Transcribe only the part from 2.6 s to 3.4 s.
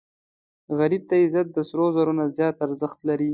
ارزښت لري